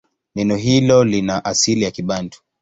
[0.35, 2.41] Neno hilo lina asili ya Kibantu.